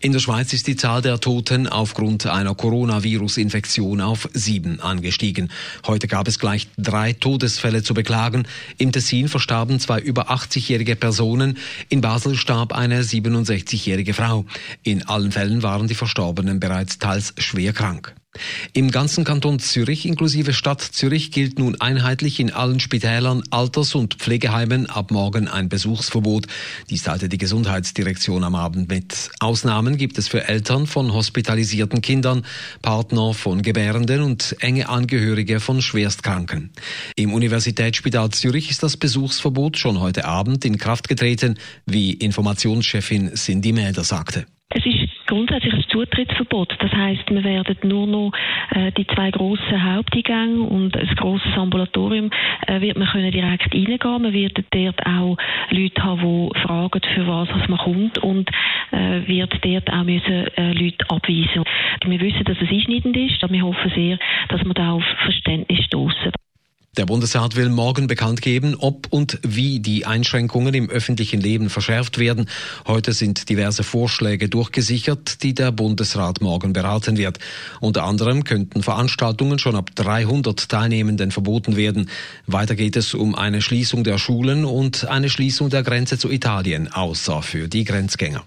In 0.00 0.12
der 0.12 0.20
Schweiz 0.20 0.52
ist 0.52 0.66
die 0.66 0.76
Zahl 0.76 1.02
der 1.02 1.20
Toten 1.20 1.66
aufgrund 1.66 2.26
einer 2.26 2.54
Coronavirus-Infektion 2.54 4.00
auf 4.00 4.28
sieben 4.32 4.80
angestiegen. 4.80 5.50
Heute 5.86 6.08
gab 6.08 6.28
es 6.28 6.38
gleich 6.38 6.68
drei 6.76 7.12
Todesfälle 7.12 7.82
zu 7.82 7.94
beklagen. 7.94 8.46
Im 8.76 8.92
Tessin 8.92 9.28
verstarben 9.28 9.80
zwei 9.80 10.00
über 10.00 10.30
80-jährige 10.30 10.96
Personen. 10.96 11.58
In 11.88 12.00
Basel 12.00 12.36
starb 12.36 12.72
eine 12.72 13.02
67-jährige 13.02 14.14
Frau. 14.14 14.44
In 14.82 15.06
allen 15.06 15.32
Fällen 15.32 15.62
waren 15.62 15.88
die 15.88 15.94
Verstorbenen 15.94 16.60
bereits 16.60 16.98
teils 16.98 17.34
schwer 17.38 17.72
krank. 17.72 18.14
Im 18.72 18.90
ganzen 18.90 19.24
Kanton 19.24 19.58
Zürich 19.58 20.06
inklusive 20.06 20.52
Stadt 20.52 20.80
Zürich 20.80 21.30
gilt 21.30 21.58
nun 21.58 21.80
einheitlich 21.80 22.38
in 22.40 22.52
allen 22.52 22.80
Spitälern, 22.80 23.42
Alters- 23.50 23.94
und 23.94 24.14
Pflegeheimen 24.14 24.86
ab 24.86 25.10
morgen 25.10 25.48
ein 25.48 25.68
Besuchsverbot. 25.68 26.46
Dies 26.90 27.02
teilte 27.02 27.28
die 27.28 27.38
Gesundheitsdirektion 27.38 28.44
am 28.44 28.54
Abend 28.54 28.88
mit. 28.88 29.30
Ausnahmen 29.40 29.96
gibt 29.96 30.18
es 30.18 30.28
für 30.28 30.46
Eltern 30.46 30.86
von 30.86 31.12
hospitalisierten 31.12 32.02
Kindern, 32.02 32.44
Partner 32.82 33.34
von 33.34 33.62
Gebärenden 33.62 34.22
und 34.22 34.56
enge 34.60 34.88
Angehörige 34.88 35.60
von 35.60 35.80
Schwerstkranken. 35.80 36.70
Im 37.16 37.32
Universitätsspital 37.32 38.30
Zürich 38.30 38.70
ist 38.70 38.82
das 38.82 38.96
Besuchsverbot 38.96 39.78
schon 39.78 40.00
heute 40.00 40.26
Abend 40.26 40.64
in 40.64 40.78
Kraft 40.78 41.08
getreten, 41.08 41.58
wie 41.86 42.12
Informationschefin 42.12 43.34
Cindy 43.34 43.72
Mäder 43.72 44.04
sagte. 44.04 44.46
Es 44.70 44.84
ist 44.84 44.97
grundsätzlich 45.28 45.74
ein 45.74 45.84
Zutrittsverbot. 45.88 46.74
Das 46.80 46.92
heißt, 46.92 47.30
wir 47.30 47.44
werden 47.44 47.76
nur 47.84 48.06
noch 48.06 48.32
äh, 48.70 48.90
die 48.92 49.06
zwei 49.06 49.30
grossen 49.30 49.94
Haupteingänge 49.94 50.62
und 50.62 50.96
ein 50.96 51.06
grosses 51.16 51.56
Ambulatorium 51.56 52.30
äh, 52.66 52.80
wird 52.80 52.98
man 52.98 53.08
können 53.08 53.30
direkt 53.30 53.72
reingehen. 53.72 54.22
Man 54.22 54.32
wird 54.32 54.64
dort 54.70 55.06
auch 55.06 55.36
Leute 55.70 56.02
haben, 56.02 56.50
die 56.54 56.60
fragen, 56.60 57.00
für 57.14 57.26
was 57.26 57.68
man 57.68 57.78
kommt 57.78 58.18
und 58.18 58.50
äh, 58.90 59.26
wird 59.26 59.52
dort 59.62 59.92
auch 59.92 60.04
müssen, 60.04 60.46
äh, 60.56 60.72
Leute 60.72 61.04
abweisen. 61.08 61.64
Wir 62.04 62.20
wissen, 62.20 62.44
dass 62.44 62.56
es 62.60 62.70
einschneidend 62.70 63.16
ist, 63.16 63.44
aber 63.44 63.52
wir 63.52 63.62
hoffen 63.62 63.92
sehr, 63.94 64.18
dass 64.48 64.64
wir 64.64 64.74
da 64.74 64.92
auf 64.92 65.04
Verständnis 65.22 65.84
stoßen. 65.84 66.32
Der 66.98 67.06
Bundesrat 67.06 67.54
will 67.54 67.68
morgen 67.68 68.08
bekannt 68.08 68.42
geben, 68.42 68.74
ob 68.74 69.06
und 69.10 69.38
wie 69.42 69.78
die 69.78 70.04
Einschränkungen 70.04 70.74
im 70.74 70.90
öffentlichen 70.90 71.40
Leben 71.40 71.70
verschärft 71.70 72.18
werden. 72.18 72.50
Heute 72.88 73.12
sind 73.12 73.48
diverse 73.48 73.84
Vorschläge 73.84 74.48
durchgesichert, 74.48 75.44
die 75.44 75.54
der 75.54 75.70
Bundesrat 75.70 76.40
morgen 76.40 76.72
beraten 76.72 77.16
wird. 77.16 77.38
Unter 77.80 78.02
anderem 78.02 78.42
könnten 78.42 78.82
Veranstaltungen 78.82 79.60
schon 79.60 79.76
ab 79.76 79.92
300 79.94 80.68
Teilnehmenden 80.68 81.30
verboten 81.30 81.76
werden. 81.76 82.10
Weiter 82.48 82.74
geht 82.74 82.96
es 82.96 83.14
um 83.14 83.36
eine 83.36 83.62
Schließung 83.62 84.02
der 84.02 84.18
Schulen 84.18 84.64
und 84.64 85.06
eine 85.06 85.30
Schließung 85.30 85.70
der 85.70 85.84
Grenze 85.84 86.18
zu 86.18 86.28
Italien, 86.32 86.92
außer 86.92 87.42
für 87.42 87.68
die 87.68 87.84
Grenzgänger. 87.84 88.42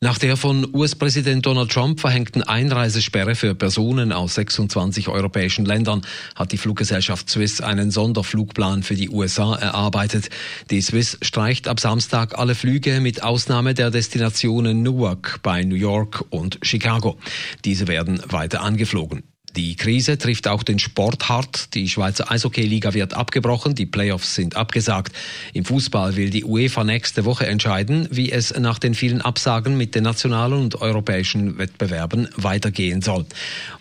Nach 0.00 0.18
der 0.18 0.36
von 0.36 0.66
US-Präsident 0.74 1.46
Donald 1.46 1.70
Trump 1.70 2.00
verhängten 2.00 2.42
Einreisesperre 2.42 3.34
für 3.34 3.54
Personen 3.54 4.12
aus 4.12 4.34
26 4.34 5.08
europäischen 5.08 5.64
Ländern 5.64 6.02
hat 6.34 6.52
die 6.52 6.58
Fluggesellschaft 6.58 7.30
Swiss 7.30 7.60
einen 7.60 7.90
Sonderflugplan 7.90 8.82
für 8.82 8.94
die 8.94 9.08
USA 9.08 9.54
erarbeitet. 9.54 10.30
Die 10.70 10.80
Swiss 10.80 11.18
streicht 11.22 11.68
ab 11.68 11.80
Samstag 11.80 12.38
alle 12.38 12.54
Flüge 12.54 13.00
mit 13.00 13.22
Ausnahme 13.22 13.74
der 13.74 13.90
Destinationen 13.90 14.82
Newark 14.82 15.40
bei 15.42 15.62
New 15.62 15.76
York 15.76 16.24
und 16.30 16.58
Chicago. 16.62 17.16
Diese 17.64 17.88
werden 17.88 18.20
weiter 18.28 18.62
angeflogen. 18.62 19.33
Die 19.56 19.76
Krise 19.76 20.18
trifft 20.18 20.48
auch 20.48 20.64
den 20.64 20.80
Sport 20.80 21.28
hart. 21.28 21.74
Die 21.74 21.88
Schweizer 21.88 22.28
Eishockey-Liga 22.28 22.92
wird 22.92 23.14
abgebrochen, 23.14 23.76
die 23.76 23.86
Playoffs 23.86 24.34
sind 24.34 24.56
abgesagt. 24.56 25.14
Im 25.52 25.64
Fußball 25.64 26.16
will 26.16 26.30
die 26.30 26.44
UEFA 26.44 26.82
nächste 26.82 27.24
Woche 27.24 27.46
entscheiden, 27.46 28.08
wie 28.10 28.32
es 28.32 28.52
nach 28.58 28.80
den 28.80 28.94
vielen 28.94 29.20
Absagen 29.20 29.76
mit 29.76 29.94
den 29.94 30.02
nationalen 30.02 30.60
und 30.60 30.80
europäischen 30.80 31.56
Wettbewerben 31.56 32.28
weitergehen 32.36 33.00
soll. 33.00 33.26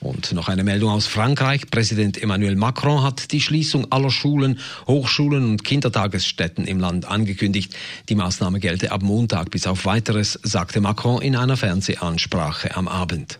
Und 0.00 0.32
noch 0.32 0.48
eine 0.48 0.64
Meldung 0.64 0.90
aus 0.90 1.06
Frankreich. 1.06 1.70
Präsident 1.70 2.20
Emmanuel 2.20 2.56
Macron 2.56 3.04
hat 3.04 3.30
die 3.30 3.40
Schließung 3.40 3.92
aller 3.92 4.10
Schulen, 4.10 4.58
Hochschulen 4.88 5.44
und 5.50 5.62
Kindertagesstätten 5.62 6.66
im 6.66 6.80
Land 6.80 7.04
angekündigt. 7.04 7.76
Die 8.08 8.16
Maßnahme 8.16 8.58
gelte 8.58 8.90
ab 8.90 9.02
Montag 9.02 9.50
bis 9.50 9.68
auf 9.68 9.84
weiteres, 9.84 10.36
sagte 10.42 10.80
Macron 10.80 11.22
in 11.22 11.36
einer 11.36 11.56
Fernsehansprache 11.56 12.74
am 12.74 12.88
Abend. 12.88 13.38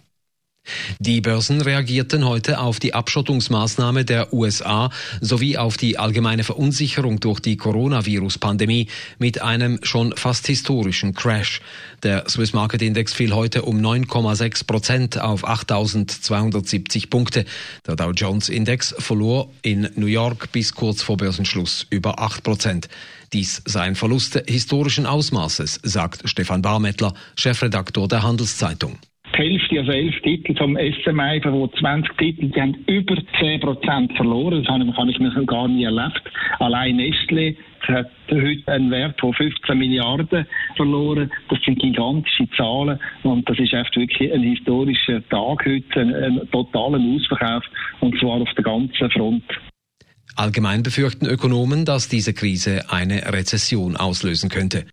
Die 1.02 1.22
Börsen 1.22 1.60
reagierten 1.62 2.26
heute 2.26 2.60
auf 2.60 2.78
die 2.78 2.92
Abschottungsmaßnahme 2.92 4.04
der 4.04 4.34
USA 4.34 4.90
sowie 5.20 5.56
auf 5.56 5.76
die 5.76 5.98
allgemeine 5.98 6.44
Verunsicherung 6.44 7.20
durch 7.20 7.40
die 7.40 7.56
Coronavirus-Pandemie 7.56 8.88
mit 9.18 9.40
einem 9.40 9.78
schon 9.82 10.14
fast 10.16 10.46
historischen 10.46 11.14
Crash. 11.14 11.62
Der 12.02 12.28
Swiss 12.28 12.52
Market 12.52 12.82
Index 12.82 13.14
fiel 13.14 13.34
heute 13.34 13.62
um 13.62 13.78
9,6 13.78 14.66
Prozent 14.66 15.20
auf 15.20 15.48
8.270 15.48 17.08
Punkte. 17.08 17.44
Der 17.86 17.96
Dow 17.96 18.10
Jones 18.10 18.48
Index 18.48 18.94
verlor 18.98 19.50
in 19.62 19.88
New 19.96 20.06
York 20.06 20.52
bis 20.52 20.74
kurz 20.74 21.02
vor 21.02 21.16
Börsenschluss 21.16 21.86
über 21.90 22.20
8 22.20 22.42
Prozent. 22.42 22.88
Dies 23.32 23.62
seien 23.64 23.94
Verluste 23.94 24.44
historischen 24.46 25.06
Ausmaßes, 25.06 25.80
sagt 25.82 26.28
Stefan 26.28 26.62
Barmettler, 26.62 27.14
Chefredaktor 27.36 28.06
der 28.06 28.22
Handelszeitung. 28.22 28.98
Hälfte, 29.40 29.78
also 29.78 29.92
elf 29.92 30.14
Titel 30.22 30.54
vom 30.56 30.76
SMI, 30.76 31.40
wo 31.44 31.66
20 31.66 32.16
Titel, 32.18 32.50
die 32.50 32.60
haben 32.60 32.74
über 32.86 33.16
10 33.38 33.60
Prozent 33.60 34.12
verloren. 34.16 34.62
Das 34.62 34.72
habe 34.72 35.10
ich 35.10 35.18
mir 35.18 35.46
gar 35.46 35.66
nie 35.66 35.84
erlebt. 35.84 36.22
Allein 36.58 36.96
Nestle 36.96 37.56
hat 37.88 38.10
heute 38.30 38.72
einen 38.72 38.90
Wert 38.90 39.18
von 39.18 39.32
15 39.32 39.78
Milliarden 39.78 40.46
verloren. 40.76 41.30
Das 41.48 41.58
sind 41.64 41.80
gigantische 41.80 42.48
Zahlen 42.56 43.00
und 43.22 43.48
das 43.48 43.58
ist 43.58 43.72
echt 43.72 43.96
wirklich 43.96 44.32
ein 44.32 44.42
historischer 44.42 45.26
Tag 45.28 45.64
heute, 45.64 46.00
ein, 46.00 46.14
ein 46.14 46.50
totaler 46.50 46.98
Ausverkauf 46.98 47.64
und 48.00 48.18
zwar 48.20 48.42
auf 48.42 48.50
der 48.56 48.64
ganzen 48.64 49.10
Front. 49.10 49.44
Allgemein 50.36 50.82
befürchten 50.82 51.26
Ökonomen, 51.26 51.84
dass 51.84 52.08
diese 52.08 52.34
Krise 52.34 52.90
eine 52.90 53.32
Rezession 53.32 53.96
auslösen 53.96 54.48
könnte. 54.48 54.84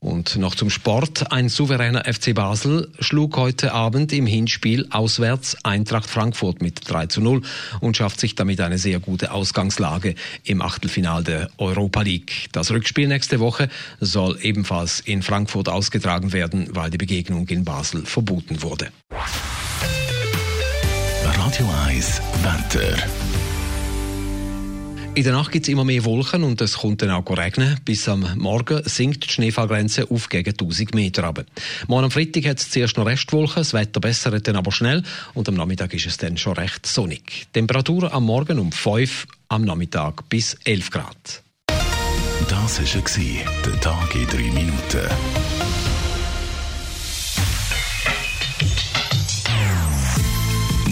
Und 0.00 0.36
noch 0.36 0.54
zum 0.54 0.70
Sport. 0.70 1.32
Ein 1.32 1.48
souveräner 1.48 2.04
FC 2.04 2.34
Basel 2.34 2.88
schlug 3.00 3.36
heute 3.36 3.72
Abend 3.72 4.12
im 4.12 4.26
Hinspiel 4.26 4.86
auswärts 4.90 5.56
Eintracht 5.64 6.08
Frankfurt 6.08 6.62
mit 6.62 6.88
3 6.88 7.06
zu 7.06 7.20
0 7.20 7.42
und 7.80 7.96
schafft 7.96 8.20
sich 8.20 8.36
damit 8.36 8.60
eine 8.60 8.78
sehr 8.78 9.00
gute 9.00 9.32
Ausgangslage 9.32 10.14
im 10.44 10.62
Achtelfinal 10.62 11.24
der 11.24 11.50
Europa 11.58 12.02
League. 12.02 12.48
Das 12.52 12.70
Rückspiel 12.70 13.08
nächste 13.08 13.40
Woche 13.40 13.68
soll 13.98 14.38
ebenfalls 14.40 15.00
in 15.00 15.22
Frankfurt 15.22 15.68
ausgetragen 15.68 16.32
werden, 16.32 16.68
weil 16.72 16.90
die 16.90 16.98
Begegnung 16.98 17.48
in 17.48 17.64
Basel 17.64 18.06
verboten 18.06 18.62
wurde. 18.62 18.90
Radio 21.24 21.68
1 21.86 22.20
Wetter. 22.42 23.37
In 25.18 25.24
der 25.24 25.32
Nacht 25.32 25.50
gibt 25.50 25.66
es 25.66 25.72
immer 25.72 25.84
mehr 25.84 26.04
Wolken 26.04 26.44
und 26.44 26.60
es 26.60 26.78
kommt 26.78 27.02
dann 27.02 27.10
auch 27.10 27.28
regnen. 27.36 27.76
Bis 27.84 28.08
am 28.08 28.24
Morgen 28.36 28.84
sinkt 28.84 29.24
die 29.24 29.30
Schneefallgrenze 29.30 30.08
auf 30.12 30.28
gegen 30.28 30.50
1000 30.50 30.94
Meter 30.94 31.24
runter. 31.24 31.44
Morgen 31.88 32.04
am 32.04 32.10
Freitag 32.12 32.44
hat 32.46 32.60
es 32.60 32.70
zuerst 32.70 32.96
noch 32.96 33.04
Restwolken, 33.04 33.56
das 33.56 33.72
Wetter 33.72 33.98
bessert 33.98 34.46
dann 34.46 34.54
aber 34.54 34.70
schnell 34.70 35.02
und 35.34 35.48
am 35.48 35.56
Nachmittag 35.56 35.92
ist 35.92 36.06
es 36.06 36.18
dann 36.18 36.36
schon 36.36 36.52
recht 36.52 36.86
sonnig. 36.86 37.48
Temperatur 37.52 38.12
am 38.12 38.26
Morgen 38.26 38.60
um 38.60 38.70
5, 38.70 39.26
am 39.48 39.62
Nachmittag 39.64 40.28
bis 40.28 40.54
11 40.62 40.90
Grad. 40.92 41.42
Das 42.48 42.78
war 42.78 43.34
der 43.66 43.80
Tag 43.80 44.14
in 44.14 44.26
3 44.28 44.36
Minuten. 44.52 45.08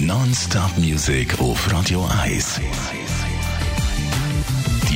Non-Stop 0.04 0.78
Music 0.78 1.38
auf 1.38 1.72
Radio 1.72 2.04
1. 2.24 2.60